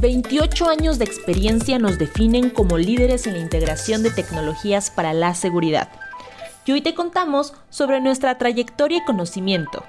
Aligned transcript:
28 0.00 0.66
años 0.66 0.98
de 0.98 1.04
experiencia 1.04 1.78
nos 1.78 1.98
definen 1.98 2.48
como 2.48 2.78
líderes 2.78 3.26
en 3.26 3.34
la 3.34 3.40
integración 3.40 4.02
de 4.02 4.10
tecnologías 4.10 4.90
para 4.90 5.12
la 5.12 5.34
seguridad. 5.34 5.90
Y 6.64 6.72
hoy 6.72 6.80
te 6.80 6.94
contamos 6.94 7.52
sobre 7.68 8.00
nuestra 8.00 8.38
trayectoria 8.38 8.98
y 8.98 9.04
conocimiento. 9.04 9.84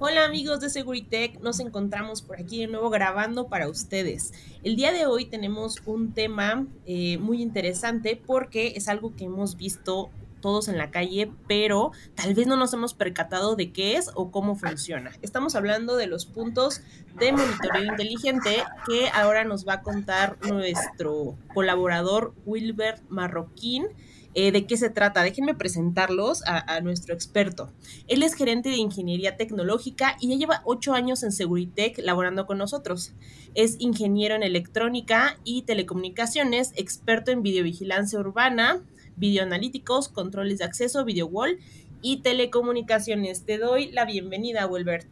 Hola 0.00 0.24
amigos 0.24 0.58
de 0.58 0.70
Seguritech, 0.70 1.38
nos 1.40 1.60
encontramos 1.60 2.22
por 2.22 2.40
aquí 2.40 2.58
de 2.58 2.66
nuevo 2.66 2.90
grabando 2.90 3.46
para 3.46 3.68
ustedes. 3.68 4.32
El 4.64 4.74
día 4.74 4.90
de 4.90 5.06
hoy 5.06 5.26
tenemos 5.26 5.80
un 5.86 6.12
tema 6.12 6.66
eh, 6.86 7.18
muy 7.18 7.40
interesante 7.40 8.20
porque 8.26 8.72
es 8.74 8.88
algo 8.88 9.14
que 9.14 9.26
hemos 9.26 9.56
visto 9.56 10.10
todos 10.42 10.68
en 10.68 10.76
la 10.76 10.90
calle, 10.90 11.30
pero 11.48 11.92
tal 12.14 12.34
vez 12.34 12.46
no 12.46 12.56
nos 12.58 12.74
hemos 12.74 12.92
percatado 12.92 13.56
de 13.56 13.72
qué 13.72 13.96
es 13.96 14.10
o 14.14 14.30
cómo 14.30 14.56
funciona. 14.56 15.12
Estamos 15.22 15.54
hablando 15.54 15.96
de 15.96 16.06
los 16.06 16.26
puntos 16.26 16.82
de 17.18 17.32
monitoreo 17.32 17.84
inteligente 17.84 18.62
que 18.86 19.08
ahora 19.08 19.44
nos 19.44 19.66
va 19.66 19.74
a 19.74 19.82
contar 19.82 20.36
nuestro 20.46 21.36
colaborador 21.54 22.34
Wilbert 22.44 23.02
Marroquín. 23.08 23.86
Eh, 24.34 24.50
¿De 24.50 24.66
qué 24.66 24.78
se 24.78 24.88
trata? 24.88 25.22
Déjenme 25.22 25.54
presentarlos 25.54 26.42
a, 26.46 26.80
nuestro 26.80 27.14
experto. 27.14 27.70
Él 28.08 28.22
es 28.22 28.34
gerente 28.34 28.70
de 28.70 28.76
ingeniería 28.76 29.36
tecnológica 29.36 30.16
y 30.20 30.28
ya 30.28 30.36
lleva 30.36 30.62
ocho 30.64 30.94
años 30.94 31.22
en 31.22 31.32
Seguritech 31.32 31.98
laborando 31.98 32.46
con 32.46 32.56
nosotros. 32.56 33.12
Es 33.54 33.76
ingeniero 33.78 34.34
en 34.34 34.42
electrónica 34.42 35.36
y 35.44 35.62
telecomunicaciones, 35.62 36.72
experto 36.76 37.30
en 37.30 37.42
videovigilancia 37.42 38.18
urbana, 38.18 38.80
videoanalíticos, 39.16 40.08
controles 40.08 40.58
de 40.58 40.64
acceso, 40.64 41.04
video 41.04 41.26
wall 41.26 41.58
y 42.00 42.22
telecomunicaciones. 42.22 43.44
Te 43.44 43.58
doy 43.58 43.90
la 43.92 44.04
bienvenida, 44.04 44.66
Wilbert. 44.66 45.06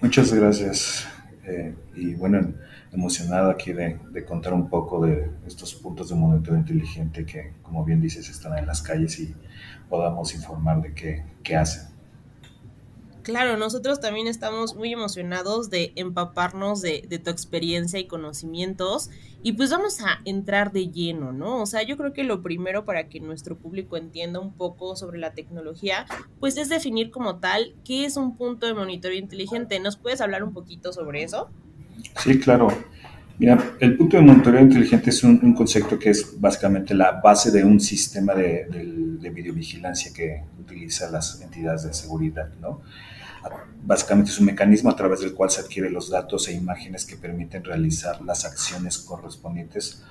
Muchas 0.00 0.32
gracias. 0.32 1.06
Eh, 1.46 1.74
y 1.94 2.14
bueno, 2.14 2.54
emocionado 2.92 3.50
aquí 3.50 3.72
de, 3.72 3.98
contar 4.26 4.54
un 4.54 4.68
poco 4.68 5.04
de 5.04 5.30
estos 5.46 5.74
puntos 5.74 6.08
de 6.08 6.14
monitoreo 6.14 6.58
inteligente 6.58 7.26
que, 7.26 7.52
como 7.62 7.84
bien 7.84 8.00
dices, 8.00 8.28
están 8.28 8.56
en 8.58 8.66
las 8.66 8.82
calles 8.82 9.18
y 9.18 9.34
podamos 9.88 10.34
informar 10.34 10.80
de 10.80 10.94
qué, 10.94 11.24
qué 11.42 11.56
hacen. 11.56 11.93
Claro, 13.24 13.56
nosotros 13.56 14.00
también 14.00 14.26
estamos 14.26 14.76
muy 14.76 14.92
emocionados 14.92 15.70
de 15.70 15.92
empaparnos 15.96 16.82
de, 16.82 17.00
tu 17.24 17.30
experiencia 17.30 17.98
y 17.98 18.06
conocimientos 18.06 19.08
y 19.42 19.52
pues 19.52 19.70
vamos 19.70 20.02
a 20.02 20.20
entrar 20.26 20.72
de 20.72 20.90
lleno, 20.90 21.32
¿no? 21.32 21.62
O 21.62 21.64
sea, 21.64 21.82
yo 21.82 21.96
creo 21.96 22.12
que 22.12 22.22
lo 22.22 22.42
primero 22.42 22.84
para 22.84 23.08
que 23.08 23.20
nuestro 23.20 23.56
público 23.56 23.96
entienda 23.96 24.40
un 24.40 24.52
poco 24.52 24.94
sobre 24.94 25.18
la 25.18 25.32
tecnología, 25.32 26.04
pues 26.38 26.58
es 26.58 26.68
definir 26.68 27.10
como 27.10 27.36
tal 27.36 27.74
qué 27.82 28.04
es 28.04 28.18
un 28.18 28.36
punto 28.36 28.66
de 28.66 28.74
monitoreo 28.74 29.16
inteligente. 29.16 29.80
¿Nos 29.80 29.96
puedes 29.96 30.20
hablar 30.20 30.44
un 30.44 30.52
poquito 30.52 30.92
sobre 30.92 31.22
eso? 31.22 31.48
Sí, 32.18 32.38
claro. 32.38 32.68
Mira, 33.38 33.74
el 33.80 33.96
punto 33.96 34.16
de 34.16 34.22
monitoreo 34.22 34.60
inteligente 34.60 35.10
es 35.10 35.24
un, 35.24 35.54
concepto 35.54 35.98
que 35.98 36.10
es 36.10 36.40
básicamente 36.40 36.94
la 36.94 37.20
base 37.20 37.50
de 37.50 37.64
un 37.64 37.80
sistema 37.80 38.32
de, 38.34 38.66
de, 38.66 38.84
de 39.18 39.30
videovigilancia 39.30 40.12
que 40.12 40.42
utiliza 40.60 41.10
las 41.10 41.40
entidades 41.40 41.82
de 41.84 41.94
seguridad, 41.94 42.48
¿no? 42.60 42.82
Básicamente 43.82 44.30
es 44.30 44.38
un 44.38 44.46
mecanismo 44.46 44.88
a 44.90 44.96
través 44.96 45.20
del 45.20 45.34
cual 45.34 45.50
se 45.50 45.60
adquieren 45.60 45.92
los 45.92 46.08
datos 46.08 46.48
e 46.48 46.54
imágenes 46.54 47.04
que 47.04 47.16
permiten 47.16 47.62
realizar 47.62 48.22
las 48.22 48.46
acciones 48.46 48.96
correspondientes 48.98 50.02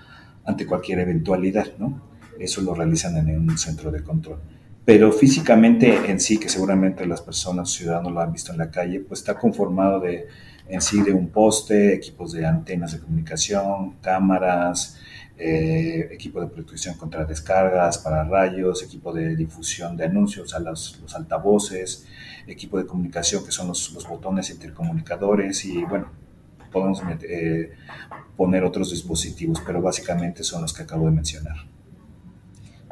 ante 0.45 0.67
cualquier 0.67 0.99
eventualidad, 0.99 1.67
¿no? 1.79 2.01
Eso 2.39 2.61
lo 2.61 2.75
realizan 2.75 3.17
en 3.17 3.39
un 3.39 3.57
centro 3.57 3.89
de 3.89 4.03
control. 4.03 4.39
Pero 4.85 5.11
físicamente 5.11 6.11
en 6.11 6.19
sí, 6.19 6.38
que 6.38 6.49
seguramente 6.49 7.07
las 7.07 7.21
personas, 7.21 7.71
ciudadanos 7.71 8.11
lo 8.11 8.19
han 8.19 8.33
visto 8.33 8.51
en 8.51 8.59
la 8.59 8.69
calle, 8.69 8.99
pues 8.99 9.21
está 9.21 9.35
conformado 9.35 9.99
de, 9.99 10.27
en 10.67 10.81
sí 10.81 11.02
de 11.02 11.11
un 11.11 11.30
poste, 11.30 11.94
equipos 11.94 12.33
de 12.33 12.45
antenas 12.45 12.94
de 12.94 13.00
comunicación, 13.00 13.95
cámaras, 14.02 14.97
eh, 15.38 16.09
equipo 16.11 16.39
de 16.39 16.47
protección 16.47 16.95
contra 16.95 17.25
descargas 17.25 17.97
para 17.97 18.23
rayos, 18.23 18.84
equipo 18.84 19.11
de 19.11 19.36
difusión 19.36 19.97
de 19.97 20.06
anuncios 20.06 20.53
a 20.53 20.59
los, 20.59 21.01
altavoces, 21.16 22.06
equipo 22.47 22.78
de 22.78 22.85
comunicación 22.85 23.44
que 23.44 23.51
son 23.51 23.68
los, 23.68 23.91
los 23.94 24.07
botones 24.07 24.50
intercomunicadores 24.51 25.66
y 25.66 25.84
bueno, 25.84 26.07
podemos 26.72 27.01
eh, 27.22 27.72
poner 28.35 28.63
otros 28.63 28.91
dispositivos, 28.91 29.62
pero 29.66 29.81
básicamente 29.81 30.44
son 30.44 30.62
los 30.63 30.74
que 30.74 30.84
acabo 30.84 31.06
de 31.06 31.12
mencionar. 31.12 31.72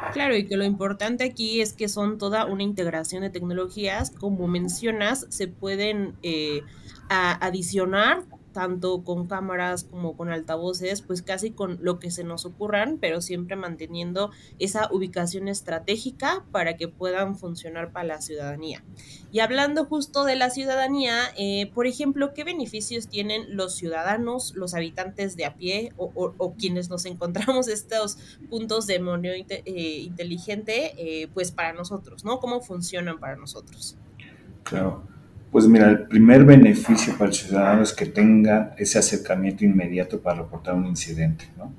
Claro, 0.10 0.36
y 0.36 0.46
que 0.46 0.58
lo 0.58 0.66
importante 0.66 1.24
aquí 1.24 1.62
es 1.62 1.74
que 1.74 1.88
son 1.88 2.18
toda 2.18 2.46
una 2.46 2.64
integración 2.64 3.22
de 3.22 3.30
tecnologías, 3.30 4.12
como 4.12 4.48
mencionas, 4.48 5.26
se 5.30 5.48
pueden 5.48 6.16
eh, 6.22 6.64
adicionar 7.08 8.24
tanto 8.52 9.04
con 9.04 9.28
cámaras 9.28 9.86
como 9.86 10.16
con 10.16 10.30
altavoces, 10.30 11.02
pues 11.02 11.22
casi 11.22 11.52
con 11.52 11.80
lo 11.82 12.00
que 12.00 12.12
se 12.12 12.24
nos 12.24 12.46
ocurran, 12.46 12.98
pero 13.00 13.22
siempre 13.22 13.56
manteniendo 13.56 14.32
esa 14.60 14.90
ubicación 14.92 15.48
estratégica 15.48 16.46
para 16.52 16.78
que 16.78 16.88
puedan 16.88 17.38
funcionar 17.38 17.92
para 17.92 18.06
la 18.06 18.22
ciudadanía. 18.22 18.84
Y 19.32 19.40
hablando 19.40 19.86
justo 19.86 20.26
de 20.26 20.36
la 20.36 20.50
ciudadanía, 20.50 21.16
eh, 21.38 21.72
por 21.74 21.88
ejemplo, 21.88 22.34
¿qué 22.34 22.44
beneficios 22.44 23.08
tienen 23.08 23.56
los 23.56 23.76
ciudadanos, 23.76 24.54
los 24.56 24.74
habitantes 24.74 25.36
de 25.36 25.46
a 25.46 25.56
pie 25.56 25.94
o, 25.98 26.56
quienes 26.58 26.90
nos 26.90 27.06
encontramos 27.06 27.68
estos 27.68 28.18
puntos 28.50 28.88
de 28.88 29.00
moneo 29.00 29.34
eh, 29.34 30.00
inteligente, 30.00 30.94
eh, 30.98 31.28
pues 31.34 31.52
para 31.52 31.74
nosotros, 31.74 32.26
¿no? 32.26 32.40
¿Cómo 32.40 32.62
funcionan 32.62 33.20
para 33.20 33.36
nosotros? 33.36 33.98
Claro. 34.64 35.11
Pues 35.52 35.68
mira, 35.68 35.90
el 35.90 36.08
primer 36.08 36.46
beneficio 36.46 37.18
para 37.18 37.30
el 37.30 37.34
ciudadano 37.36 37.84
es 37.84 37.92
que 37.92 38.06
tenga 38.06 38.74
ese 38.78 39.00
acercamiento 39.00 39.66
inmediato 39.66 40.22
para 40.22 40.44
reportar 40.44 40.76
un 40.76 40.86
incidente. 40.86 41.50
¿no? 41.58 41.74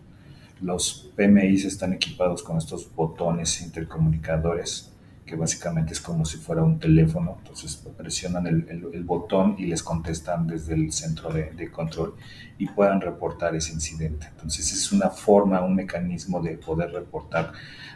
Los 0.60 1.10
PMIs 1.16 1.64
están 1.64 1.94
equipados 1.94 2.42
con 2.42 2.58
estos 2.58 2.94
botones 2.94 3.62
intercomunicadores, 3.62 4.92
que 5.24 5.36
básicamente 5.36 5.94
es 5.94 6.02
como 6.02 6.26
si 6.26 6.36
fuera 6.36 6.62
un 6.62 6.78
teléfono. 6.78 7.36
Entonces 7.38 7.82
presionan 7.96 8.46
el, 8.46 9.04
botón 9.04 9.56
y 9.56 9.64
les 9.64 9.82
contestan 9.82 10.46
desde 10.46 10.74
el 10.74 10.92
centro 10.92 11.32
de, 11.32 11.52
de, 11.52 11.70
control 11.70 12.14
y 12.58 12.66
puedan 12.66 13.00
reportar 13.00 13.56
ese 13.56 13.72
incidente. 13.72 14.26
Entonces 14.32 14.70
es 14.70 14.92
una 14.92 15.08
forma, 15.08 15.64
un 15.64 15.74
mecanismo 15.74 16.42
de 16.42 16.58
poder 16.58 16.90
reportar 16.90 17.52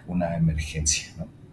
una 0.07 0.39
emergencia. 0.39 1.13
¿no? 1.19 1.46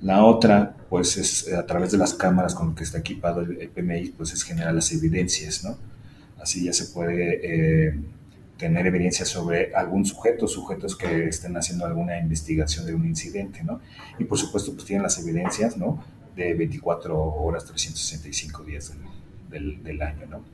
La 0.00 0.24
otra, 0.24 0.76
pues 0.88 1.16
es 1.16 1.48
eh, 1.48 1.56
a 1.56 1.64
través 1.66 1.90
de 1.92 1.98
las 1.98 2.14
cámaras 2.14 2.54
con 2.54 2.68
las 2.68 2.76
que 2.76 2.84
está 2.84 2.98
equipado 2.98 3.40
el, 3.40 3.68
PMI, 3.70 4.10
pues 4.10 4.32
es 4.32 4.42
generar 4.42 4.74
las 4.74 4.92
evidencias, 4.92 5.64
¿no? 5.64 5.76
Así 6.40 6.64
ya 6.64 6.72
se 6.72 6.86
puede 6.86 7.40
eh, 7.88 7.98
tener 8.58 8.86
evidencia 8.86 9.24
sobre 9.24 9.74
algún 9.74 10.04
sujeto, 10.04 10.46
sujetos 10.46 10.96
que 10.96 11.28
estén 11.28 11.56
haciendo 11.56 11.86
alguna 11.86 12.18
investigación 12.18 12.84
de 12.86 12.94
un 12.94 13.06
incidente, 13.06 13.64
¿no? 13.64 13.80
Y 14.18 14.24
por 14.24 14.38
supuesto, 14.38 14.74
pues 14.74 14.84
tienen 14.84 15.02
las 15.02 15.18
evidencias, 15.18 15.76
¿no? 15.76 16.04
De 16.36 16.52
24 16.54 17.16
horas, 17.16 17.64
365 17.64 18.62
días 18.64 18.92
del, 19.50 19.82
del 19.82 20.02
año, 20.02 20.26
¿no? 20.26 20.53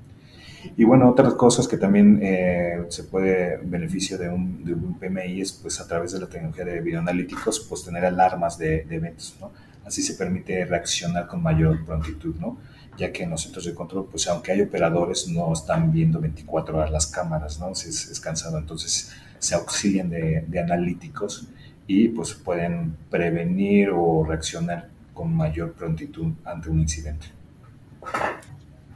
Y 0.77 0.85
bueno, 0.85 1.09
otras 1.11 1.35
cosas 1.35 1.67
que 1.67 1.77
también 1.77 2.21
eh, 2.23 2.85
se 2.89 3.05
puede 3.05 3.59
beneficio 3.59 4.19
de 4.19 4.29
un, 4.29 4.65
de 4.65 4.75
un, 4.75 4.99
PMI 4.99 5.41
es 5.41 5.53
pues 5.53 5.81
a 5.81 5.87
través 5.87 6.13
de 6.13 6.21
la 6.21 6.27
tecnología 6.27 6.65
de 6.65 6.81
videoanalíticos, 6.81 7.61
pues 7.61 7.85
tener 7.85 8.05
alarmas 8.05 8.59
de, 8.59 8.85
de, 8.85 8.97
eventos, 8.97 9.37
¿no? 9.41 9.51
Así 9.85 10.03
se 10.03 10.15
permite 10.15 10.65
reaccionar 10.65 11.27
con 11.27 11.43
mayor 11.43 11.85
prontitud, 11.85 12.35
¿no? 12.37 12.59
Ya 12.97 13.13
que 13.13 13.23
en 13.23 13.31
los 13.31 13.43
centros 13.43 13.65
de 13.65 13.75
control, 13.75 14.09
pues 14.11 14.29
aunque 14.29 14.53
hay 14.53 14.61
operadores, 14.61 15.29
no 15.29 15.53
están 15.53 15.91
viendo 15.91 16.21
24 16.21 16.77
horas 16.77 16.91
las 16.91 17.07
cámaras, 17.07 17.59
¿no? 17.59 17.71
Es, 17.71 17.85
es 17.85 18.21
cansado, 18.21 18.59
entonces 18.59 19.13
se 19.39 19.55
auxilian 19.55 20.11
de, 20.11 20.45
de 20.47 20.61
analíticos 20.61 21.49
y 21.87 22.09
pues 22.09 22.35
pueden 22.35 22.97
prevenir 23.11 23.91
o 23.91 24.25
reaccionar 24.25 24.89
con 25.15 25.35
mayor 25.35 25.73
prontitud 25.73 26.33
ante 26.45 26.71
un 26.71 26.81
incidente. 26.81 27.27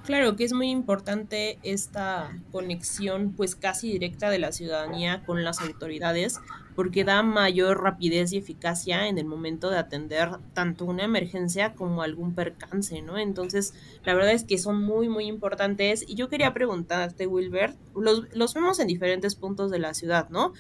Claro 0.05 0.37
que 0.37 0.45
es 0.45 0.53
muy 0.53 0.69
importante 0.71 1.59
esta 1.63 2.31
conexión 2.53 3.33
pues 3.33 3.55
casi 3.57 3.91
directa 3.91 4.29
de 4.29 4.39
la 4.39 4.53
ciudadanía 4.53 5.23
con 5.25 5.45
las 5.45 5.61
autoridades 5.61 6.41
porque 6.75 7.05
da 7.05 7.23
mayor 7.23 7.83
rapidez 7.83 8.33
y 8.33 8.39
eficacia 8.39 9.09
en 9.09 9.19
el 9.19 9.25
momento 9.25 9.71
de 9.71 9.79
atender 9.79 10.31
tanto 10.53 10.85
una 10.85 11.05
emergencia 11.05 11.75
como 11.75 12.03
algún 12.03 12.35
percance, 12.35 13.01
¿no? 13.03 13.19
Entonces, 13.19 13.75
la 14.05 14.15
verdad 14.15 14.33
es 14.33 14.45
que 14.45 14.59
son 14.59 14.83
muy, 14.83 15.09
muy 15.09 15.27
importantes. 15.27 16.05
Y 16.07 16.15
yo 16.15 16.29
quería 16.29 16.53
preguntarte, 16.53 17.27
Wilbert, 17.27 17.77
los, 17.95 18.25
los 18.35 18.55
vemos 18.55 18.81
en 18.81 18.89
diferentes 18.89 19.35
puntos 19.35 19.71
de 19.71 19.79
la 19.79 19.95
ciudad, 19.95 20.29
¿no? 20.31 20.53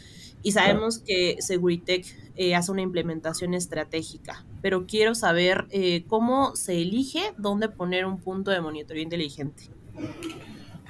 Y 0.42 0.52
sabemos 0.52 0.98
que 0.98 1.36
Seguritech 1.40 2.06
eh, 2.36 2.54
hace 2.54 2.70
una 2.70 2.82
implementación 2.82 3.54
estratégica, 3.54 4.44
pero 4.60 4.86
quiero 4.86 5.14
saber 5.14 5.66
eh, 5.70 6.04
cómo 6.06 6.54
se 6.54 6.82
elige 6.82 7.32
dónde 7.38 7.70
poner 7.70 8.04
un 8.04 8.18
punto 8.18 8.50
de 8.50 8.60
monitoreo 8.60 9.02
inteligente. 9.02 9.70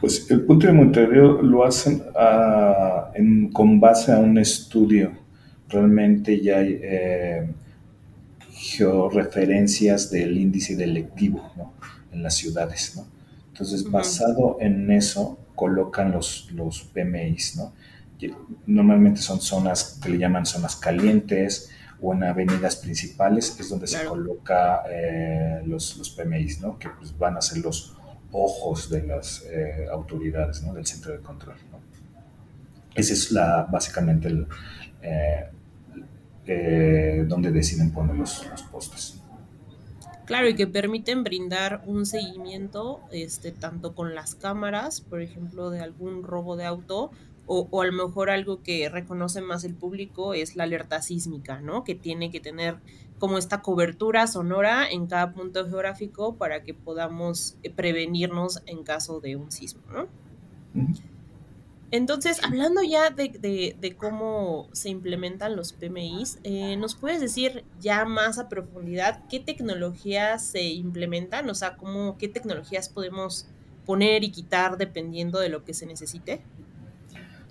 Pues 0.04 0.30
el 0.30 0.42
punto 0.42 0.66
de 0.66 0.74
monitoreo 0.74 1.40
lo 1.40 1.64
hacen 1.64 2.02
a, 2.14 3.10
en, 3.14 3.50
con 3.50 3.80
base 3.80 4.12
a 4.12 4.18
un 4.18 4.36
estudio. 4.36 5.12
Realmente 5.66 6.42
ya 6.42 6.58
hay 6.58 6.78
eh, 6.82 7.48
georreferencias 8.50 10.10
del 10.10 10.36
índice 10.36 10.76
delictivo 10.76 11.50
¿no? 11.56 11.72
en 12.12 12.22
las 12.22 12.34
ciudades. 12.34 12.92
¿no? 12.96 13.06
Entonces, 13.48 13.90
basado 13.90 14.58
en 14.60 14.90
eso, 14.90 15.38
colocan 15.54 16.12
los, 16.12 16.50
los 16.52 16.82
PMIs, 16.82 17.56
¿no? 17.56 17.72
Normalmente 18.66 19.22
son 19.22 19.40
zonas 19.40 19.98
que 20.02 20.10
le 20.10 20.18
llaman 20.18 20.44
zonas 20.44 20.76
calientes 20.76 21.70
o 22.02 22.12
en 22.12 22.24
avenidas 22.24 22.76
principales, 22.76 23.56
es 23.58 23.70
donde 23.70 23.86
se 23.86 24.04
coloca 24.04 24.82
eh, 24.86 25.62
los, 25.64 25.96
los 25.96 26.10
PMIs, 26.10 26.60
¿no? 26.60 26.78
Que 26.78 26.90
pues, 26.90 27.16
van 27.16 27.38
a 27.38 27.40
ser 27.40 27.64
los 27.64 27.96
ojos 28.34 28.90
de 28.90 29.06
las 29.06 29.44
eh, 29.46 29.86
autoridades, 29.90 30.62
¿no? 30.62 30.74
Del 30.74 30.84
centro 30.84 31.12
de 31.12 31.20
control, 31.20 31.56
¿no? 31.70 31.78
Ese 32.94 33.12
es 33.14 33.30
la, 33.30 33.66
básicamente 33.70 34.28
el, 34.28 34.46
eh, 36.46 37.24
donde 37.26 37.50
deciden 37.50 37.92
poner 37.92 38.16
los, 38.16 38.46
los 38.50 38.62
postes. 38.64 39.20
Claro, 40.26 40.48
y 40.48 40.54
que 40.54 40.66
permiten 40.66 41.22
brindar 41.22 41.82
un 41.86 42.06
seguimiento, 42.06 43.00
este, 43.12 43.52
tanto 43.52 43.94
con 43.94 44.14
las 44.14 44.34
cámaras, 44.34 45.00
por 45.00 45.20
ejemplo, 45.20 45.70
de 45.70 45.80
algún 45.80 46.22
robo 46.22 46.56
de 46.56 46.64
auto, 46.64 47.10
o, 47.46 47.68
o, 47.70 47.82
a 47.82 47.86
lo 47.86 47.92
mejor 47.92 48.30
algo 48.30 48.62
que 48.62 48.88
reconoce 48.88 49.40
más 49.40 49.64
el 49.64 49.74
público 49.74 50.34
es 50.34 50.56
la 50.56 50.64
alerta 50.64 51.02
sísmica, 51.02 51.60
¿no? 51.60 51.84
Que 51.84 51.94
tiene 51.94 52.30
que 52.30 52.40
tener 52.40 52.78
como 53.18 53.38
esta 53.38 53.62
cobertura 53.62 54.26
sonora 54.26 54.88
en 54.90 55.06
cada 55.06 55.32
punto 55.32 55.66
geográfico 55.66 56.36
para 56.36 56.62
que 56.62 56.74
podamos 56.74 57.56
eh, 57.62 57.70
prevenirnos 57.70 58.62
en 58.66 58.82
caso 58.82 59.20
de 59.20 59.36
un 59.36 59.50
sismo, 59.50 59.82
¿no? 59.92 60.08
Entonces, 61.90 62.42
hablando 62.42 62.82
ya 62.82 63.10
de, 63.10 63.96
cómo 63.96 64.68
se 64.72 64.88
implementan 64.88 65.54
los 65.54 65.72
PMIs, 65.72 66.40
eh, 66.42 66.76
¿nos 66.76 66.96
puedes 66.96 67.20
decir 67.20 67.64
ya 67.80 68.04
más 68.04 68.38
a 68.38 68.48
profundidad 68.48 69.22
qué 69.28 69.38
tecnologías 69.38 70.44
se 70.44 70.64
implementan? 70.64 71.48
O 71.48 71.54
sea, 71.54 71.76
cómo, 71.76 72.18
qué 72.18 72.26
tecnologías 72.26 72.88
podemos 72.88 73.46
poner 73.86 74.24
y 74.24 74.32
quitar 74.32 74.76
dependiendo 74.76 75.38
de 75.38 75.50
lo 75.50 75.64
que 75.64 75.72
se 75.72 75.86
necesite. 75.86 76.42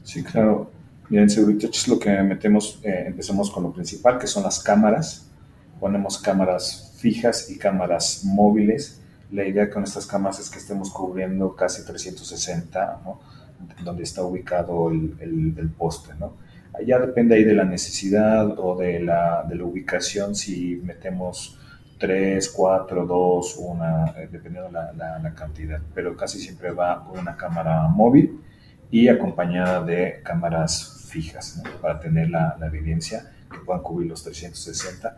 Sí, 0.03 0.23
claro. 0.23 0.71
Bien, 1.09 1.23
en 1.23 1.29
Security 1.29 1.67
es 1.67 1.87
lo 1.87 1.99
que 1.99 2.09
metemos, 2.23 2.79
eh, 2.83 3.05
empezamos 3.07 3.49
con 3.51 3.63
lo 3.63 3.73
principal, 3.73 4.17
que 4.19 4.27
son 4.27 4.43
las 4.43 4.59
cámaras. 4.59 5.27
Ponemos 5.79 6.17
cámaras 6.17 6.93
fijas 6.97 7.49
y 7.49 7.57
cámaras 7.57 8.21
móviles. 8.23 9.01
La 9.31 9.45
idea 9.45 9.69
con 9.69 9.83
estas 9.83 10.05
cámaras 10.05 10.39
es 10.39 10.49
que 10.49 10.59
estemos 10.59 10.89
cubriendo 10.91 11.55
casi 11.55 11.83
360, 11.85 13.01
¿no? 13.03 13.19
donde 13.83 14.03
está 14.03 14.23
ubicado 14.23 14.91
el, 14.91 15.15
el, 15.57 15.69
poste, 15.69 16.13
¿no? 16.19 16.33
Ya 16.85 16.99
depende 16.99 17.35
ahí 17.35 17.43
de 17.43 17.53
la 17.53 17.63
necesidad 17.63 18.59
o 18.59 18.75
de 18.75 18.99
la, 18.99 19.45
de 19.47 19.55
la 19.55 19.63
ubicación, 19.63 20.35
si 20.35 20.81
metemos 20.83 21.57
3, 21.99 22.49
4, 22.49 23.05
2, 23.05 23.55
una, 23.59 24.13
eh, 24.17 24.27
dependiendo 24.31 24.67
de 24.67 24.73
la, 24.73 25.19
la, 25.19 25.33
cantidad, 25.33 25.79
pero 25.93 26.17
casi 26.17 26.39
siempre 26.39 26.71
va 26.71 27.05
con 27.05 27.19
una 27.19 27.37
cámara 27.37 27.87
móvil 27.87 28.41
y 28.93 29.07
acompañada 29.07 29.83
de 29.83 30.21
cámaras 30.21 31.07
fijas, 31.09 31.57
¿no? 31.57 31.81
para 31.81 31.99
tener 31.99 32.29
la, 32.29 32.55
evidencia 32.61 33.31
que 33.51 33.57
puedan 33.57 33.81
cubrir 33.81 34.07
los 34.07 34.21
360 34.23 35.17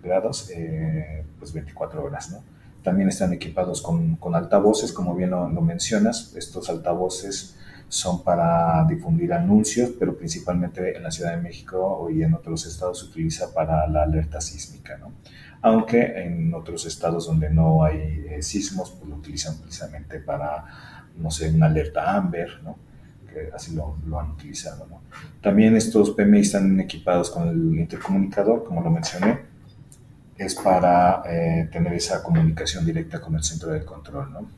grados, 0.00 0.48
eh, 0.54 1.24
pues 1.36 1.52
24 1.52 2.04
horas, 2.04 2.30
¿no? 2.30 2.44
También 2.84 3.08
están 3.08 3.32
equipados 3.32 3.82
con, 3.82 4.14
con 4.14 4.36
altavoces, 4.36 4.92
como 4.92 5.16
bien 5.16 5.30
lo, 5.30 5.48
lo 5.48 5.60
mencionas, 5.60 6.36
estos 6.36 6.70
altavoces 6.70 7.56
son 7.88 8.22
para 8.22 8.84
difundir 8.88 9.32
anuncios, 9.32 9.90
pero 9.98 10.16
principalmente 10.16 10.96
en 10.96 11.02
la 11.02 11.10
Ciudad 11.10 11.34
de 11.34 11.42
México 11.42 12.08
y 12.12 12.22
en 12.22 12.34
otros 12.34 12.64
estados 12.64 13.00
se 13.00 13.06
utiliza 13.06 13.52
para 13.52 13.88
la 13.88 14.04
alerta 14.04 14.40
sísmica, 14.40 14.96
¿no? 14.98 15.14
Aunque 15.62 16.22
en 16.22 16.54
otros 16.54 16.86
estados 16.86 17.26
donde 17.26 17.50
no 17.50 17.82
hay 17.82 18.24
eh, 18.30 18.40
sismos, 18.40 18.92
pues 18.92 19.10
lo 19.10 19.16
utilizan 19.16 19.58
precisamente 19.58 20.20
para, 20.20 21.08
no 21.16 21.32
sé, 21.32 21.50
una 21.50 21.66
alerta 21.66 22.14
AMBER, 22.14 22.62
¿no? 22.62 22.89
Que 23.32 23.50
así 23.54 23.74
lo, 23.74 23.96
lo 24.06 24.18
han 24.18 24.30
utilizado, 24.32 24.86
¿no? 24.88 25.00
También 25.40 25.76
estos 25.76 26.10
PMI 26.10 26.40
están 26.40 26.80
equipados 26.80 27.30
con 27.30 27.48
el 27.48 27.78
intercomunicador, 27.78 28.64
como 28.64 28.82
lo 28.82 28.90
mencioné, 28.90 29.38
es 30.36 30.54
para 30.54 31.22
eh, 31.26 31.68
tener 31.70 31.92
esa 31.92 32.22
comunicación 32.22 32.84
directa 32.84 33.20
con 33.20 33.34
el 33.34 33.42
centro 33.42 33.70
de 33.70 33.84
control, 33.84 34.32
¿no? 34.32 34.50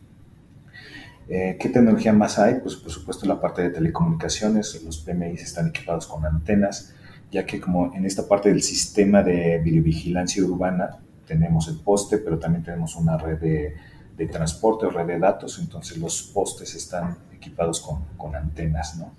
Eh, 1.28 1.56
¿Qué 1.58 1.68
tecnología 1.68 2.12
más 2.12 2.38
hay? 2.38 2.60
Pues 2.60 2.76
por 2.76 2.90
supuesto 2.90 3.26
la 3.26 3.40
parte 3.40 3.62
de 3.62 3.70
telecomunicaciones, 3.70 4.82
los 4.84 4.98
PMI 4.98 5.34
están 5.34 5.68
equipados 5.68 6.06
con 6.06 6.24
antenas, 6.24 6.94
ya 7.30 7.46
que 7.46 7.60
como 7.60 7.94
en 7.94 8.04
esta 8.04 8.28
parte 8.28 8.48
del 8.48 8.62
sistema 8.62 9.22
de 9.22 9.58
videovigilancia 9.58 10.44
urbana 10.44 10.98
tenemos 11.26 11.68
el 11.68 11.76
poste, 11.76 12.18
pero 12.18 12.38
también 12.38 12.64
tenemos 12.64 12.96
una 12.96 13.16
red 13.16 13.38
de, 13.38 13.74
de 14.16 14.26
transporte 14.26 14.86
o 14.86 14.90
red 14.90 15.06
de 15.06 15.18
datos, 15.18 15.58
entonces 15.58 15.98
los 15.98 16.22
postes 16.22 16.74
están 16.74 17.16
equipados 17.32 17.80
con, 17.80 18.04
con 18.16 18.34
antenas, 18.36 18.96
¿no? 18.98 19.14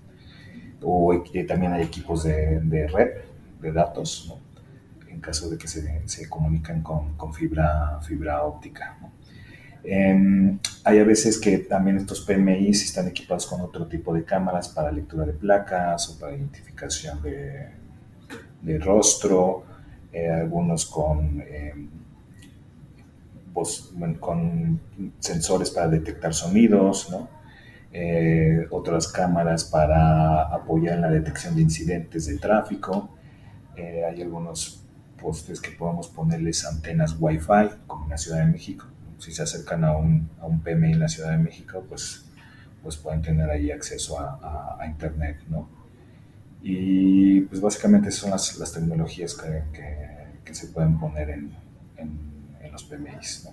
O 0.82 1.14
eh, 1.14 1.44
también 1.46 1.74
hay 1.74 1.84
equipos 1.84 2.24
de, 2.24 2.60
de, 2.60 2.88
red 2.88 3.12
de 3.62 3.72
datos, 3.72 4.26
¿no? 4.28 5.10
En 5.10 5.20
caso 5.20 5.50
de 5.50 5.58
que 5.58 5.68
se, 5.68 6.08
se 6.08 6.30
comunican 6.30 6.82
con, 6.82 7.16
con, 7.16 7.34
fibra, 7.34 8.00
fibra 8.02 8.44
óptica. 8.44 8.98
Em, 9.84 10.60
hay 10.84 11.00
a 11.00 11.04
veces 11.04 11.38
que 11.38 11.58
también 11.60 11.98
estos 11.98 12.22
PMIs 12.22 12.84
están 12.84 13.08
equipados 13.08 13.46
con 13.46 13.62
otro 13.62 13.88
tipo 13.88 14.14
de 14.14 14.24
cámaras 14.24 14.70
para 14.70 14.92
lectura 14.92 15.26
de 15.26 15.34
placas 15.34 16.10
o 16.10 16.20
para 16.20 16.36
identificación 16.36 17.22
de, 17.22 17.68
de 18.62 18.80
rostro, 18.80 19.66
eh, 20.12 20.30
algunos 20.30 20.86
con, 20.86 21.44
eh, 23.56 24.18
con 24.20 24.80
sensores 25.20 25.72
para 25.72 25.88
detectar 25.88 26.34
sonidos, 26.34 27.10
¿no? 27.12 27.30
eh, 27.92 28.68
otras 28.72 29.08
cámaras 29.08 29.66
para 29.66 30.44
apoyar 30.54 30.96
en 30.96 31.02
la 31.02 31.12
detección 31.12 31.56
de 31.56 31.62
incidentes 31.62 32.26
de 32.26 32.38
tráfico. 32.38 33.10
Eh, 33.76 34.04
hay 34.06 34.22
algunos 34.22 34.84
postes 35.22 35.62
que 35.62 35.72
podemos 35.72 36.08
ponerles 36.08 36.66
antenas 36.66 37.16
Wi-Fi, 37.20 37.70
como 37.88 38.06
en 38.06 38.10
la 38.12 38.18
Ciudad 38.18 38.40
de 38.40 38.52
México 38.52 38.86
si 39.24 39.32
se 39.32 39.44
acercan 39.44 39.84
a 39.86 39.96
un, 39.96 40.30
a 40.42 40.46
un 40.46 40.62
PMI 40.62 40.92
en 40.92 41.00
la 41.00 41.08
Ciudad 41.08 41.32
de 41.32 41.38
México, 41.38 41.84
pues, 41.88 42.26
pues 42.82 42.98
pueden 42.98 43.22
tener 43.22 43.50
ahí 43.50 43.72
acceso 43.72 44.20
a, 44.20 44.78
a, 44.80 44.86
Internet, 44.86 45.38
¿no? 45.48 45.70
Y 46.62 47.42
pues 47.42 47.62
básicamente 47.62 48.12
son 48.12 48.32
las, 48.32 48.58
las 48.58 48.74
tecnologías 48.74 49.34
que, 49.34 49.64
que, 49.72 50.40
que, 50.44 50.54
se 50.54 50.68
pueden 50.68 51.00
poner 51.00 51.30
en, 51.30 51.54
en 51.98 52.33
los 52.74 52.84
PMIs. 52.84 53.50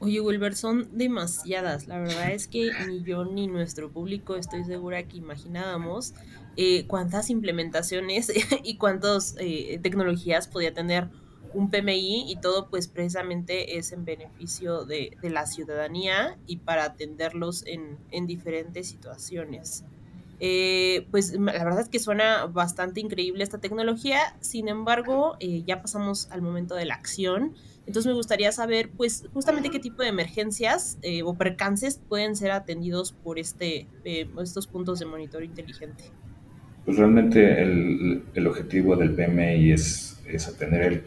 Oye, 0.00 0.20
Wilber, 0.20 0.56
son 0.56 0.88
demasiadas. 0.98 1.86
La 1.86 1.98
verdad 2.00 2.32
es 2.32 2.48
que 2.48 2.72
ni 2.88 3.04
yo 3.04 3.24
ni 3.24 3.46
nuestro 3.46 3.92
público 3.92 4.34
estoy 4.34 4.64
segura 4.64 5.04
que 5.04 5.16
imaginábamos 5.18 6.14
eh, 6.56 6.88
cuántas 6.88 7.30
implementaciones 7.30 8.32
y 8.64 8.78
cuántas 8.78 9.36
eh, 9.38 9.78
tecnologías 9.80 10.48
podía 10.48 10.74
tener 10.74 11.08
un 11.54 11.70
PMI 11.70 12.32
y 12.32 12.36
todo 12.40 12.68
pues 12.68 12.88
precisamente 12.88 13.78
es 13.78 13.92
en 13.92 14.04
beneficio 14.04 14.84
de, 14.84 15.16
de 15.22 15.30
la 15.30 15.46
ciudadanía 15.46 16.36
y 16.46 16.56
para 16.56 16.84
atenderlos 16.84 17.64
en, 17.66 17.98
en 18.10 18.26
diferentes 18.26 18.88
situaciones. 18.88 19.84
Eh, 20.44 21.06
pues 21.12 21.32
la 21.34 21.52
verdad 21.52 21.82
es 21.82 21.88
que 21.88 22.00
suena 22.00 22.46
bastante 22.46 22.98
increíble 22.98 23.44
esta 23.44 23.58
tecnología, 23.58 24.18
sin 24.40 24.66
embargo 24.66 25.36
eh, 25.38 25.62
ya 25.64 25.80
pasamos 25.80 26.28
al 26.32 26.42
momento 26.42 26.74
de 26.74 26.84
la 26.84 26.94
acción, 26.94 27.54
entonces 27.86 28.06
me 28.08 28.14
gustaría 28.14 28.50
saber 28.50 28.90
pues 28.90 29.24
justamente 29.32 29.70
qué 29.70 29.78
tipo 29.78 30.02
de 30.02 30.08
emergencias 30.08 30.98
eh, 31.02 31.22
o 31.22 31.34
percances 31.34 32.00
pueden 32.08 32.34
ser 32.34 32.50
atendidos 32.50 33.12
por 33.12 33.38
este, 33.38 33.86
estos 34.04 34.66
puntos 34.66 34.98
de 34.98 35.06
monitoreo 35.06 35.46
inteligente. 35.46 36.10
Pues 36.84 36.96
realmente 36.96 37.62
el, 37.62 38.24
el 38.34 38.46
objetivo 38.48 38.96
del 38.96 39.14
PMI 39.14 39.70
es, 39.70 40.20
es 40.26 40.48
atender 40.48 40.82
el 40.82 41.04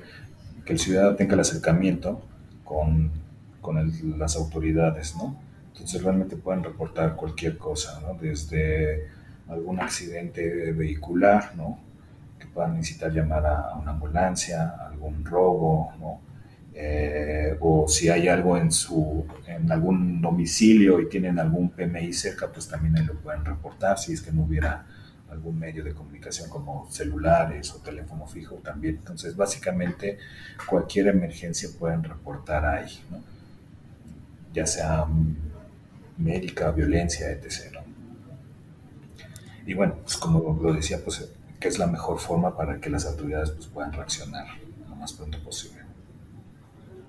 que 0.64 0.72
el 0.72 0.80
ciudadano 0.80 1.18
tenga 1.18 1.34
el 1.34 1.42
acercamiento 1.42 2.22
con, 2.64 3.12
con 3.60 3.80
el, 3.80 4.18
las 4.18 4.38
autoridades, 4.38 5.14
¿no? 5.18 5.38
Entonces 5.74 6.02
realmente 6.04 6.38
pueden 6.38 6.64
reportar 6.64 7.18
cualquier 7.18 7.58
cosa, 7.58 8.00
¿no? 8.00 8.18
Desde 8.18 9.14
algún 9.48 9.80
accidente 9.80 10.72
vehicular, 10.72 11.54
¿no? 11.56 11.80
Que 12.40 12.48
puedan 12.48 12.76
necesitar 12.76 13.12
llamar 13.12 13.46
a, 13.46 13.76
una 13.76 13.92
ambulancia, 13.92 14.76
algún 14.88 15.24
robo, 15.24 15.94
¿no? 16.00 16.22
Eh, 16.74 17.56
o 17.62 17.88
si 17.88 18.10
hay 18.10 18.28
algo 18.28 18.58
en 18.58 18.70
su 18.70 19.26
en 19.48 19.72
algún 19.72 20.22
domicilio 20.22 21.00
y 21.00 21.08
tienen 21.08 21.40
algún 21.40 21.70
PMI 21.70 22.12
cerca, 22.12 22.52
pues 22.52 22.68
también 22.68 23.06
lo 23.06 23.14
pueden 23.16 23.46
reportar 23.46 23.98
si 23.98 24.12
es 24.12 24.22
que 24.22 24.34
no 24.34 24.44
hubiera 24.44 24.86
algún 25.30 25.58
medio 25.58 25.84
de 25.84 25.94
comunicación 25.94 26.50
como 26.50 26.88
celulares 26.92 27.74
o 27.74 27.80
teléfono 27.80 28.28
fijo 28.28 28.56
también. 28.56 28.96
Entonces, 28.96 29.36
básicamente, 29.36 30.18
cualquier 30.68 31.08
emergencia 31.08 31.70
pueden 31.80 32.04
reportar 32.04 32.66
ahí, 32.66 33.00
¿no? 33.10 33.36
ya 34.56 34.66
sea 34.66 35.06
médica, 36.18 36.72
violencia, 36.72 37.30
etc. 37.30 37.85
Y 39.66 39.74
bueno, 39.74 39.96
pues 40.04 40.18
como 40.18 40.60
lo 40.62 40.74
decía, 40.74 41.04
pues 41.04 41.28
que 41.60 41.68
es 41.68 41.80
la 41.80 41.88
mejor 41.88 42.20
forma 42.20 42.56
para 42.56 42.80
que 42.80 42.90
las 42.90 43.06
autoridades 43.06 43.52
pues, 43.52 43.68
puedan 43.68 43.94
reaccionar 43.94 44.46
lo 44.88 44.96
más 44.96 45.14
pronto 45.14 45.40
posible. 45.44 45.86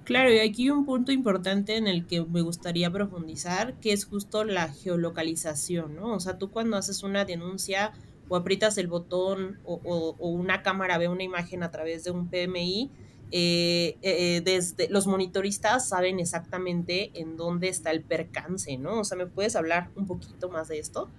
Claro, 0.04 0.32
y 0.32 0.38
aquí 0.38 0.70
un 0.70 0.86
punto 0.86 1.10
importante 1.10 1.76
en 1.76 1.88
el 1.88 2.06
que 2.06 2.24
me 2.24 2.40
gustaría 2.40 2.92
profundizar, 2.92 3.74
que 3.80 3.92
es 3.92 4.04
justo 4.04 4.44
la 4.44 4.68
geolocalización, 4.68 5.96
¿no? 5.96 6.14
O 6.14 6.20
sea, 6.20 6.38
tú 6.38 6.50
cuando 6.50 6.76
haces 6.76 7.02
una 7.02 7.24
denuncia 7.24 7.92
o 8.28 8.36
aprietas 8.36 8.78
el 8.78 8.86
botón 8.86 9.58
o, 9.64 10.14
una 10.20 10.62
cámara 10.62 10.96
ve 10.98 11.08
una 11.08 11.24
imagen 11.24 11.64
a 11.64 11.72
través 11.72 12.04
de 12.04 12.12
un 12.12 12.28
PMI, 12.28 12.90
eh, 13.32 13.98
eh, 14.02 14.42
desde 14.44 14.88
los 14.88 15.08
monitoristas 15.08 15.88
saben 15.88 16.20
exactamente 16.20 17.10
en 17.14 17.36
dónde 17.36 17.68
está 17.68 17.90
el 17.90 18.02
percance, 18.02 18.78
¿no? 18.78 19.00
O 19.00 19.04
sea, 19.04 19.18
¿me 19.18 19.26
puedes 19.26 19.56
hablar 19.56 19.90
un 19.96 20.06
poquito 20.06 20.48
más 20.48 20.68
de 20.68 20.78
esto? 20.78 21.10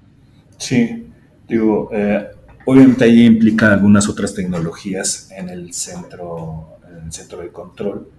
Sí, 0.58 1.12
digo, 1.48 1.90
eh, 1.92 2.28
obviamente 2.66 3.06
ahí 3.06 3.26
implica 3.26 3.74
algunas 3.74 4.10
otras 4.10 4.34
tecnologías 4.34 5.30
en 5.32 5.50
el 5.50 5.74
centro, 5.74 6.78
en 6.90 7.06
el 7.06 7.12
centro 7.12 7.40
de 7.40 7.50
control 7.50 8.12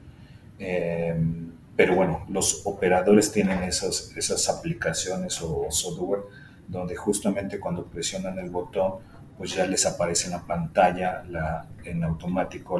Em, 0.58 1.52
pero 1.76 1.94
bueno, 1.94 2.24
los 2.28 2.62
operadores 2.64 3.30
tienen 3.30 3.62
esas, 3.62 4.12
esas 4.16 4.48
aplicaciones 4.48 5.40
o 5.42 5.66
software 5.70 6.22
donde 6.66 6.96
justamente 6.96 7.60
cuando 7.60 7.84
presionan 7.86 8.38
el 8.38 8.50
botón, 8.50 8.94
pues 9.38 9.54
ya 9.54 9.64
les 9.66 9.86
aparece 9.86 10.26
en 10.26 10.32
la 10.32 10.42
pantalla 10.44 11.22
la, 11.30 11.66
en 11.84 12.02
automático 12.02 12.78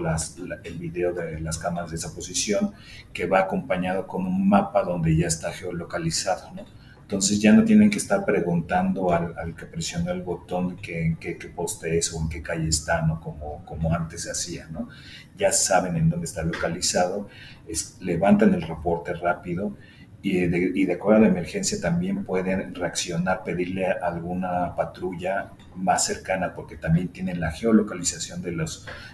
el 0.65 0.79
video 0.79 1.13
de 1.15 1.41
las 1.41 1.57
cámaras 1.57 1.91
de 1.91 1.97
esa 1.97 2.13
posición 2.13 2.73
que 3.13 3.27
va 3.27 3.39
acompañado 3.41 4.09
con 4.09 4.27
un 4.27 4.49
mapa 4.49 4.83
donde 4.83 5.17
ya 5.17 5.29
está 5.29 5.53
geolocalizado. 5.53 6.51
¿no? 6.53 6.65
Entonces 7.09 7.41
ya 7.41 7.55
no 7.55 7.65
tienen 7.65 7.89
que 7.89 7.97
estar 7.97 8.23
preguntando 8.27 9.15
al, 9.15 9.55
que 9.57 9.65
presiona 9.65 10.13
el 10.13 10.21
botón 10.21 10.77
que, 10.77 11.17
qué, 11.19 11.37
poste 11.49 11.97
es 11.97 12.13
o 12.13 12.21
en 12.21 12.29
qué 12.29 12.43
calle 12.43 12.69
está, 12.69 13.01
¿no? 13.01 13.19
Como, 13.19 13.95
antes 13.95 14.25
se 14.25 14.31
hacía, 14.31 14.69
¿no? 14.71 14.91
Ya 15.35 15.51
saben 15.51 15.97
en 15.97 16.11
dónde 16.11 16.27
está 16.27 16.43
localizado, 16.43 17.31
levantan 18.01 18.53
el 18.53 18.61
reporte 18.61 19.15
rápido 19.15 19.75
y 20.21 20.49
de, 20.49 20.93
acuerdo 20.93 21.21
a 21.21 21.23
la 21.23 21.29
emergencia 21.29 21.81
también 21.81 22.27
pueden 22.27 22.75
reaccionar, 22.75 23.43
pedirle 23.43 23.87
a 23.87 23.95
alguna 24.03 24.75
patrulla 24.75 25.53
más 25.77 26.05
cercana 26.05 26.53
porque 26.53 26.77
también 26.77 27.09
tienen 27.09 27.41
la 27.41 27.53
geolocalización 27.53 28.43
de, 28.43 28.67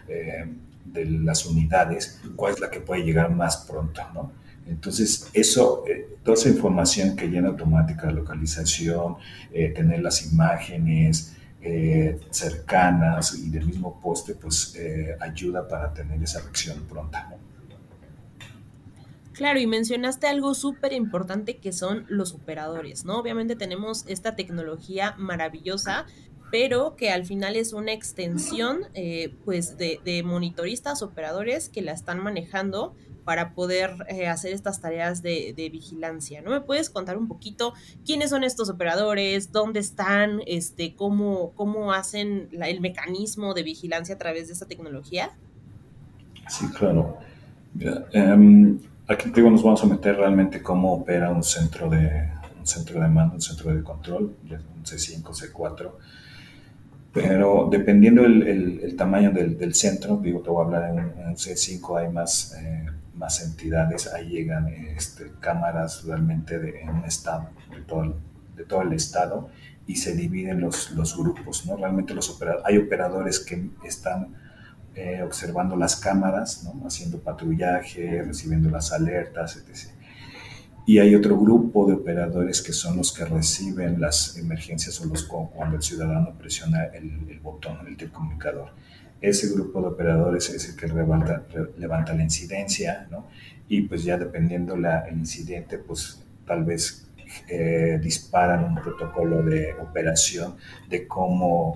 eh, 0.09 0.53
de 0.85 1.05
las 1.05 1.47
unidades, 1.47 2.21
cuál 2.35 2.55
es 2.55 2.61
la 2.61 2.73
que 2.73 2.81
puede 2.81 3.05
llegar 3.05 3.31
más 3.31 3.59
pronto, 3.69 4.03
¿no? 4.13 4.44
Entonces, 4.67 5.29
eso, 5.33 5.85
eh, 5.87 6.17
toda 6.23 6.35
esa 6.35 6.49
información 6.49 7.17
que 7.17 7.29
llena 7.29 7.49
automática, 7.49 8.11
localización, 8.11 9.17
eh, 9.53 9.69
tener 9.69 10.01
las 10.01 10.31
imágenes 10.33 11.37
eh, 11.61 12.19
cercanas 12.31 13.39
y 13.39 13.51
del 13.51 13.67
mismo 13.67 14.01
poste, 14.01 14.35
pues 14.35 14.77
ayuda 15.21 15.67
para 15.67 15.93
tener 15.93 16.23
esa 16.23 16.41
reacción 16.41 16.83
pronta. 16.89 17.37
Claro, 19.33 19.59
y 19.59 19.67
mencionaste 19.67 20.29
algo 20.29 20.55
súper 20.55 20.93
importante 20.93 21.57
que 21.57 21.73
son 21.73 22.07
los 22.09 22.35
operadores, 22.35 23.05
¿no? 23.05 23.19
Obviamente 23.19 23.57
tenemos 23.57 24.05
esta 24.07 24.37
tecnología 24.37 25.17
maravillosa, 25.19 26.07
pero 26.51 26.97
que 26.97 27.11
al 27.11 27.25
final 27.25 27.57
es 27.57 27.73
una 27.73 27.93
extensión, 27.93 28.81
pues, 29.45 29.77
de, 29.77 30.01
de 30.05 30.23
monitoristas, 30.23 31.03
operadores 31.03 31.69
que 31.69 31.83
la 31.83 31.93
están 31.93 32.23
manejando 32.23 32.95
para 33.25 33.55
poder 33.55 33.91
eh, 34.09 34.29
hacer 34.29 34.53
estas 34.53 34.81
tareas 34.81 35.23
de, 35.23 35.55
vigilancia, 35.73 36.43
¿no? 36.43 36.51
¿Me 36.51 36.61
puedes 36.61 36.91
contar 36.91 37.17
un 37.17 37.27
poquito 37.27 37.73
quiénes 38.05 38.31
son 38.31 38.45
estos 38.45 38.69
operadores, 38.69 39.51
dónde 39.51 39.81
están, 39.81 40.41
este, 40.47 40.95
cómo, 40.95 41.53
cómo 41.55 41.93
hacen 41.93 42.49
el 42.53 42.81
mecanismo 42.81 43.55
de 43.55 43.63
vigilancia 43.63 44.15
a 44.15 44.19
través 44.19 44.49
de 44.49 44.53
esta 44.53 44.67
tecnología? 44.67 45.31
Sí, 46.49 46.67
claro. 46.77 47.19
Em, 48.13 48.79
aquí 49.09 49.31
digo, 49.31 49.51
nos 49.51 49.63
vamos 49.63 49.83
a 49.83 49.87
meter 49.87 50.17
realmente 50.17 50.63
cómo 50.63 50.95
opera 50.95 51.31
un 51.31 51.43
centro 51.43 51.89
de, 51.89 52.31
un 52.59 52.67
centro 52.67 53.01
de 53.01 53.09
mando, 53.09 53.35
un 53.35 53.41
centro 53.41 53.75
de 53.75 53.83
control, 53.83 54.37
un 54.45 54.85
C5, 54.85 55.23
C4 55.23 55.91
pero 57.15 57.69
dependiendo 57.71 58.25
el, 58.27 58.95
tamaño 58.97 59.31
del, 59.31 59.75
centro, 59.75 60.19
digo, 60.19 60.43
te 60.43 60.51
voy 60.51 60.63
a 60.63 60.67
hablar 60.67 60.91
en 60.91 60.99
un, 60.99 61.35
C5 61.37 62.01
hay 62.01 62.13
más 62.13 62.55
eh, 62.61 62.87
más 63.17 63.43
entidades, 63.43 64.13
ahí 64.13 64.29
llegan 64.29 64.69
este, 64.69 65.31
cámaras 65.41 66.05
realmente 66.05 66.59
de, 66.59 66.83
en 66.83 66.91
un 66.91 67.05
estado, 67.05 67.49
de 67.75 67.83
todo, 67.83 68.03
el, 68.03 68.15
de 68.57 68.65
todo 68.65 68.83
el 68.83 68.93
estado, 68.93 69.49
y 69.87 69.97
se 69.97 70.15
dividen 70.15 70.61
los, 70.61 70.91
los 70.93 71.17
grupos, 71.17 71.67
¿no? 71.67 71.77
Realmente 71.77 72.15
los 72.15 72.39
hay 72.65 72.79
operadores 72.79 73.41
que 73.41 73.71
están 73.85 74.35
eh, 74.95 75.23
observando 75.23 75.77
las 75.77 75.97
cámaras, 75.97 76.65
¿no? 76.65 76.87
Haciendo 76.87 77.21
patrullaje, 77.21 78.23
recibiendo 78.23 78.71
las 78.71 78.93
alertas, 78.93 79.57
etc. 79.57 79.94
Y 80.87 80.99
hay 80.99 81.15
otro 81.15 81.39
grupo 81.39 81.87
de 81.87 81.95
operadores 81.95 82.61
que 82.61 82.73
son 82.73 82.99
los 82.99 83.13
que 83.13 83.25
reciben 83.25 84.01
las 84.01 84.37
emergencias 84.37 85.01
o 85.01 85.07
los 85.07 85.25
cuando 85.25 85.77
el 85.77 85.83
ciudadano 85.83 86.37
presiona 86.39 86.85
el, 86.87 87.27
el 87.29 87.41
botón, 87.41 87.79
el 87.87 88.11
comunicador 88.11 88.71
ese 89.29 89.49
grupo 89.53 89.81
de 89.81 89.89
operadores 89.89 90.51
es 90.51 90.69
el 90.69 90.77
que 90.77 90.87
levanta, 90.89 91.43
levanta 91.79 92.15
la 92.15 92.23
incidencia, 92.23 93.07
¿no? 93.11 93.27
Y 93.69 93.83
pues 93.83 94.05
ya 94.05 94.19
dependiendo 94.19 94.77
la, 94.77 95.01
el 95.09 95.19
incidente, 95.19 95.79
pues 95.79 96.23
tal 96.47 96.65
vez 96.65 97.09
eh, 97.49 97.99
disparan 98.03 98.65
un 98.65 98.75
protocolo 98.75 99.43
de 99.43 99.73
operación 99.75 100.57
de 100.89 101.07
cómo, 101.09 101.75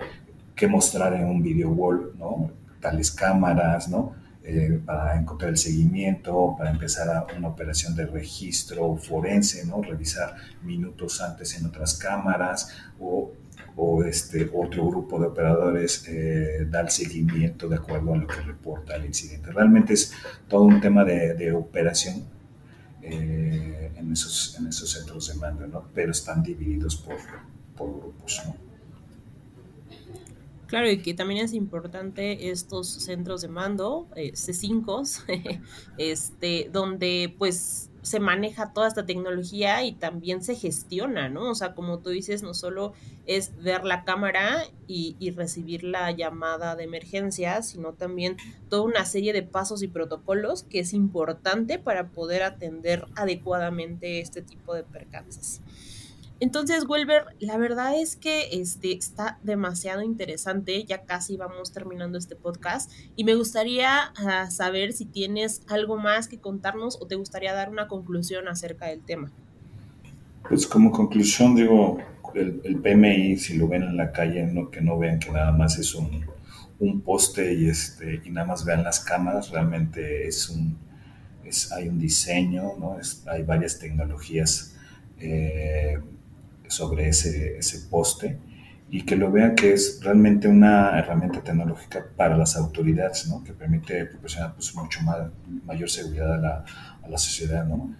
qué 0.54 0.66
mostrar 0.68 1.14
en 1.14 1.24
un 1.24 1.42
video 1.42 1.70
wall, 1.70 2.12
¿no? 2.18 2.50
Tales 2.80 3.10
cámaras, 3.10 3.88
¿no? 3.88 4.14
Eh, 4.50 4.80
para 4.82 5.20
encontrar 5.20 5.50
el 5.50 5.58
seguimiento, 5.58 6.54
para 6.56 6.70
empezar 6.70 7.26
una 7.36 7.48
operación 7.48 7.94
de 7.94 8.06
registro 8.06 8.96
forense, 8.96 9.66
¿no? 9.66 9.82
Revisar 9.82 10.34
minutos 10.62 11.20
antes 11.20 11.54
en 11.58 11.66
otras 11.66 11.98
cámaras 11.98 12.72
o 12.98 13.32
o 13.80 14.02
este 14.02 14.50
otro 14.52 14.88
grupo 14.88 15.20
de 15.20 15.26
operadores 15.26 16.04
eh, 16.08 16.66
da 16.68 16.80
el 16.80 16.90
seguimiento 16.90 17.68
de 17.68 17.76
acuerdo 17.76 18.12
a 18.12 18.16
lo 18.16 18.26
que 18.26 18.40
reporta 18.40 18.96
el 18.96 19.06
incidente. 19.06 19.52
Realmente 19.52 19.92
es 19.92 20.12
todo 20.48 20.62
un 20.62 20.80
tema 20.80 21.04
de, 21.04 21.52
operación 21.52 22.24
eh, 23.02 23.92
en, 23.94 24.12
esos, 24.12 24.56
en 24.58 24.66
esos 24.66 24.90
centros 24.90 25.28
de 25.28 25.34
mando, 25.34 25.66
¿no? 25.68 25.84
pero 25.94 26.10
están 26.10 26.42
divididos 26.42 26.96
por, 26.96 27.18
por 27.76 28.00
grupos. 28.00 28.42
¿no? 28.46 28.67
Claro, 30.68 30.90
y 30.90 30.98
que 30.98 31.14
también 31.14 31.42
es 31.42 31.54
importante 31.54 32.50
estos 32.50 32.88
centros 32.88 33.40
de 33.40 33.48
mando, 33.48 34.06
eh, 34.14 34.32
C5, 34.34 35.62
este, 35.98 36.68
donde 36.70 37.34
pues 37.38 37.88
se 38.02 38.20
maneja 38.20 38.72
toda 38.74 38.86
esta 38.86 39.06
tecnología 39.06 39.82
y 39.84 39.92
también 39.92 40.42
se 40.42 40.54
gestiona, 40.54 41.30
¿no? 41.30 41.50
O 41.50 41.54
sea, 41.54 41.74
como 41.74 41.98
tú 42.00 42.10
dices, 42.10 42.42
no 42.42 42.52
solo 42.52 42.92
es 43.26 43.56
ver 43.62 43.84
la 43.84 44.04
cámara 44.04 44.64
y, 44.86 45.16
recibir 45.36 45.84
la 45.84 46.10
llamada 46.10 46.76
de 46.76 46.84
emergencia, 46.84 47.62
sino 47.62 47.92
también 47.92 48.36
toda 48.68 48.82
una 48.82 49.04
serie 49.04 49.32
de 49.32 49.42
pasos 49.42 49.82
y 49.82 49.88
protocolos 49.88 50.64
que 50.64 50.80
es 50.80 50.92
importante 50.92 51.78
para 51.78 52.08
poder 52.08 52.42
atender 52.42 53.06
adecuadamente 53.16 54.20
este 54.20 54.42
tipo 54.42 54.74
de 54.74 54.84
percances. 54.84 55.60
Entonces, 56.40 56.84
Welber, 56.88 57.24
la 57.40 57.56
verdad 57.56 58.00
es 58.00 58.14
que 58.14 58.48
este, 58.52 58.92
está 58.92 59.38
demasiado 59.42 60.02
interesante, 60.02 60.84
ya 60.84 61.02
casi 61.02 61.36
vamos 61.36 61.72
terminando 61.72 62.16
este 62.16 62.36
podcast 62.36 62.92
y 63.16 63.24
me 63.24 63.34
gustaría 63.34 64.12
ah, 64.16 64.48
saber 64.48 64.92
si 64.92 65.04
tienes 65.04 65.62
algo 65.66 65.96
más 65.96 66.28
que 66.28 66.38
contarnos 66.38 66.96
o 67.00 67.06
te 67.06 67.16
gustaría 67.16 67.52
dar 67.54 67.70
una 67.70 67.88
conclusión 67.88 68.46
acerca 68.46 68.86
del 68.86 69.02
tema. 69.02 69.32
Pues 70.48 70.64
como 70.68 70.92
conclusión 70.92 71.56
digo, 71.56 71.98
el, 72.34 72.76
PMI, 72.76 73.36
si 73.36 73.56
lo 73.56 73.66
ven 73.66 73.82
en 73.82 73.96
la 73.96 74.12
calle, 74.12 74.46
no, 74.46 74.70
que 74.70 74.80
no 74.80 74.96
vean 74.96 75.18
que 75.18 75.32
nada 75.32 75.50
más 75.50 75.76
es 75.76 75.92
un, 75.96 76.24
un 76.78 77.00
poste 77.00 77.52
y, 77.52 77.68
este, 77.68 78.22
y 78.24 78.30
nada 78.30 78.46
más 78.46 78.64
vean 78.64 78.84
las 78.84 79.00
cámaras, 79.00 79.50
realmente 79.50 80.28
es 80.28 80.48
un, 80.48 80.78
es, 81.44 81.72
hay 81.72 81.88
un 81.88 81.98
diseño, 81.98 82.74
¿no? 82.78 82.96
Es, 83.00 83.26
hay 83.26 83.42
varias 83.42 83.80
tecnologías. 83.80 84.76
Eh, 85.18 85.98
sobre 86.68 87.08
ese, 87.08 87.58
ese 87.58 87.88
poste 87.88 88.38
y 88.90 89.04
que 89.04 89.16
lo 89.16 89.30
vean 89.30 89.54
que 89.54 89.72
es 89.72 90.00
realmente 90.02 90.48
una 90.48 90.98
herramienta 90.98 91.42
tecnológica 91.42 92.06
para 92.16 92.36
las 92.36 92.56
autoridades, 92.56 93.26
¿no? 93.28 93.44
que 93.44 93.52
permite 93.52 94.06
proporcionar 94.06 94.54
pues, 94.54 94.74
mucho 94.74 95.02
más, 95.02 95.18
mayor 95.64 95.90
seguridad 95.90 96.34
a 96.34 96.38
la, 96.38 96.64
a 97.02 97.08
la 97.08 97.18
sociedad. 97.18 97.66
¿no? 97.66 97.94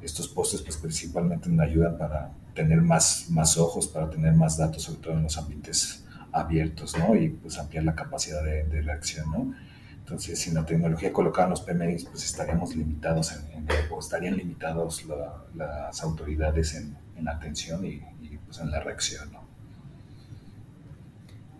Estos 0.00 0.28
postes 0.28 0.62
pues, 0.62 0.76
principalmente 0.76 1.48
nos 1.48 1.66
ayudan 1.66 1.98
para 1.98 2.32
tener 2.54 2.80
más, 2.80 3.26
más 3.30 3.56
ojos, 3.58 3.88
para 3.88 4.08
tener 4.08 4.34
más 4.34 4.56
datos, 4.56 4.84
sobre 4.84 5.00
todo 5.00 5.12
en 5.14 5.24
los 5.24 5.36
ambientes 5.36 6.04
abiertos, 6.30 6.96
¿no? 6.96 7.16
y 7.16 7.30
pues, 7.30 7.58
ampliar 7.58 7.84
la 7.84 7.96
capacidad 7.96 8.42
de, 8.44 8.64
de 8.64 8.82
reacción. 8.82 9.30
¿no? 9.32 9.54
Entonces, 9.98 10.38
sin 10.38 10.54
la 10.54 10.64
tecnología 10.64 11.12
colocada 11.12 11.48
en 11.48 11.50
los 11.50 11.60
PMI, 11.62 12.04
pues 12.04 12.24
estaríamos 12.24 12.74
limitados, 12.76 13.32
en, 13.32 13.66
o 13.90 13.98
estarían 13.98 14.36
limitados 14.36 15.04
las 15.54 16.02
autoridades 16.02 16.74
en, 16.76 16.96
en 17.18 17.28
atención 17.28 17.84
y, 17.84 18.00
pues 18.46 18.58
en 18.58 18.70
la 18.70 18.80
reacción. 18.80 19.32
¿no? 19.32 19.42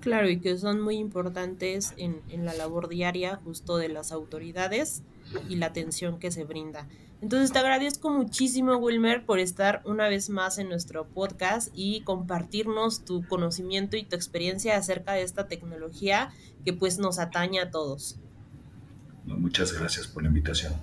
Claro, 0.00 0.28
y 0.28 0.40
que 0.40 0.56
son 0.56 0.80
muy 0.80 0.96
importantes 0.96 1.92
en, 1.96 2.20
en, 2.28 2.44
la 2.44 2.54
labor 2.54 2.88
diaria 2.88 3.36
justo 3.36 3.76
de 3.76 3.88
las 3.88 4.12
autoridades. 4.12 5.02
y 5.48 5.56
la 5.56 5.66
atención 5.66 6.18
que 6.18 6.30
se 6.30 6.44
brinda. 6.44 6.86
Entonces 7.20 7.52
te 7.52 7.58
agradezco 7.58 8.10
muchísimo, 8.10 8.76
Wilmer, 8.76 9.26
por 9.26 9.40
estar 9.40 9.82
una 9.84 10.08
vez 10.08 10.30
más 10.30 10.58
en 10.58 10.68
nuestro 10.68 11.06
podcast 11.06 11.68
y 11.74 12.02
compartirnos 12.02 13.04
tu 13.04 13.26
conocimiento 13.26 13.96
y 13.96 14.04
tu 14.04 14.14
experiencia 14.14 14.76
acerca 14.76 15.12
de 15.12 15.22
esta 15.22 15.48
tecnología 15.48 16.30
que 16.64 16.72
pues 16.72 16.98
nos 16.98 17.18
atañe 17.18 17.60
a 17.60 17.70
todos. 17.70 18.18
Muchas 19.24 19.72
gracias 19.72 20.06
por 20.06 20.22
la 20.22 20.28
invitación. 20.28 20.74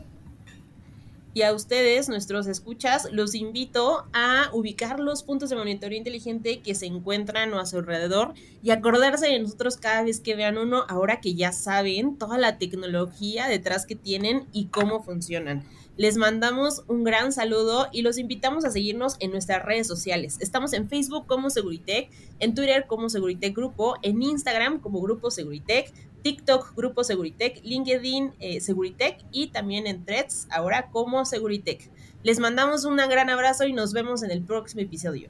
Y 1.35 1.41
a 1.41 1.53
ustedes, 1.53 2.07
nuestros 2.07 2.47
escuchas, 2.47 3.09
los 3.11 3.35
invito 3.35 4.05
a 4.13 4.49
ubicar 4.53 5.01
los 5.01 5.21
puntos 5.21 5.49
de 5.49 5.57
monitoreo 5.57 5.97
inteligente 5.97 6.61
que 6.61 6.75
se 6.75 6.85
encuentran 6.85 7.53
a 7.55 7.65
su 7.65 7.77
alrededor 7.77 8.33
y 8.63 8.69
acordarse 8.69 9.27
de 9.27 9.39
nosotros 9.39 9.75
cada 9.75 10.03
vez 10.03 10.21
que 10.21 10.37
vean 10.37 10.57
uno, 10.57 10.85
ahora 10.87 11.19
que 11.19 11.35
ya 11.35 11.51
saben 11.51 12.17
toda 12.17 12.37
la 12.37 12.57
tecnología 12.57 13.49
detrás 13.49 13.85
que 13.85 13.97
tienen 13.97 14.45
y 14.53 14.67
cómo 14.67 15.03
funcionan. 15.03 15.65
Les 15.97 16.15
mandamos 16.15 16.83
un 16.87 17.03
gran 17.03 17.33
saludo 17.33 17.89
y 17.91 18.01
los 18.01 18.17
invitamos 18.17 18.63
a 18.63 18.71
seguirnos 18.71 19.17
en 19.19 19.31
nuestras 19.31 19.61
redes 19.61 19.87
sociales. 19.87 20.37
Estamos 20.39 20.71
en 20.71 20.87
Facebook 20.87 21.27
como 21.27 21.49
Seguritech, 21.49 22.11
en 22.39 22.55
Twitter 22.55 22.85
como 22.87 23.09
Seguritech 23.09 23.53
Grupo, 23.53 23.95
en 24.03 24.23
Instagram 24.23 24.79
como 24.79 25.01
Grupo 25.01 25.29
Seguritech, 25.31 25.91
TikTok 26.25 26.73
Grupo 26.75 27.03
Seguritech, 27.03 27.63
LinkedIn 27.63 28.33
eh, 28.39 28.59
Seguritech 28.59 29.23
y 29.31 29.49
también 29.49 29.85
en 29.85 30.03
Threads 30.03 30.47
ahora 30.49 30.89
como 30.89 31.23
Seguritech. 31.23 31.91
Les 32.23 32.39
mandamos 32.39 32.83
un 32.83 32.95
gran 32.95 33.29
abrazo 33.29 33.65
y 33.65 33.73
nos 33.73 33.93
vemos 33.93 34.23
en 34.23 34.31
el 34.31 34.41
próximo 34.41 34.81
episodio. 34.81 35.29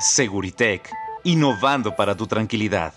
Seguritech, 0.00 0.86
innovando 1.24 1.96
para 1.96 2.14
tu 2.14 2.26
tranquilidad. 2.26 2.92